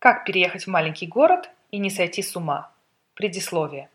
[0.00, 2.72] Как переехать в маленький город и не сойти с ума?
[3.12, 3.90] Предисловие.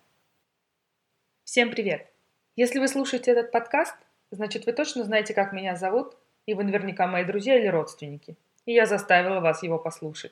[1.46, 2.08] Всем привет!
[2.55, 3.96] Если вы слушаете этот подкаст,
[4.29, 6.15] значит вы точно знаете, как меня зовут,
[6.46, 8.37] и вы наверняка мои друзья или родственники.
[8.68, 10.31] И я заставила вас его послушать.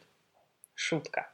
[0.75, 1.31] Шутка.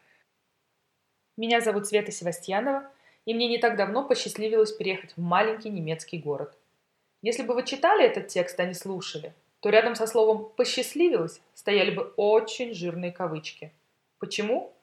[1.36, 2.90] Меня зовут Света Севастьянова,
[3.26, 6.58] и мне не так давно посчастливилось переехать в маленький немецкий город.
[7.22, 11.92] Если бы вы читали этот текст, а не слушали, то рядом со словом «посчастливилось» стояли
[11.92, 13.74] бы очень жирные кавычки–
[14.20, 14.76] Почему?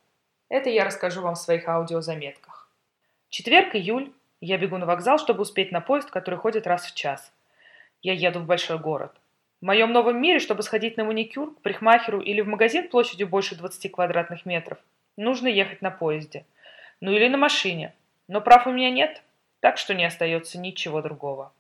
[0.48, 2.70] Это я расскажу вам в своих аудиозаметках.
[3.28, 4.12] Четверг, июль.
[4.40, 7.32] Я бегу на вокзал, чтобы успеть на поезд, который ходит раз в час.
[8.02, 9.12] Я еду в большой город.
[9.60, 13.56] В моем новом мире, чтобы сходить на маникюр, к парикмахеру или в магазин площадью больше
[13.56, 14.78] 20 квадратных метров,
[15.16, 16.45] нужно ехать на поезде.
[17.00, 17.95] Ну или на машине.
[18.28, 19.23] Но прав у меня нет,
[19.60, 21.52] так что не остается ничего другого.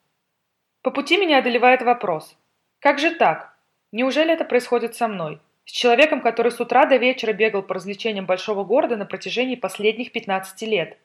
[0.82, 2.36] По пути меня одолевает вопрос.
[2.78, 3.54] Как же так?
[3.92, 5.40] Неужели это происходит со мной?
[5.66, 10.12] С человеком, который с утра до вечера бегал по развлечениям большого города на протяжении последних
[10.12, 10.96] 15 лет.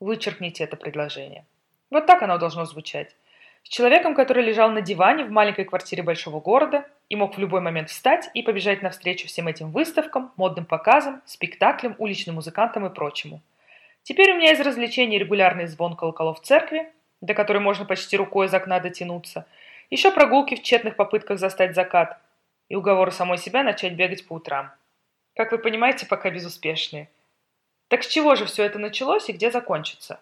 [0.00, 1.46] Вычеркните это предложение.
[1.88, 3.14] Вот так оно должно звучать.
[3.62, 7.60] С человеком, который лежал на диване в маленькой квартире большого города и мог в любой
[7.60, 13.40] момент встать и побежать навстречу всем этим выставкам, модным показам, спектаклям, уличным музыкантам и прочему.
[14.02, 18.54] Теперь у меня из развлечений регулярный звон колоколов церкви, до которой можно почти рукой из
[18.54, 19.46] окна дотянуться,
[19.90, 22.18] еще прогулки в тщетных попытках застать закат–
[22.68, 24.72] и уговоры самой себя начать бегать по утрам.
[25.34, 27.08] Как вы понимаете, пока безуспешные.
[27.88, 30.20] Так с чего же все это началось и где закончится?